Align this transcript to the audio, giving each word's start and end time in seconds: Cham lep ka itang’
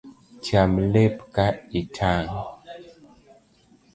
Cham 0.45 0.71
lep 0.93 1.15
ka 1.35 1.47
itang’ 1.81 2.31